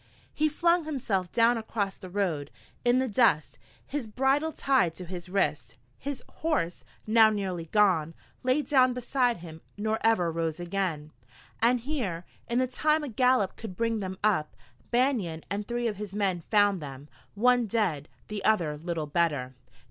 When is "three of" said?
15.67-15.97